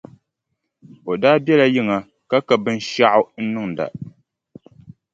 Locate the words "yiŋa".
1.73-1.97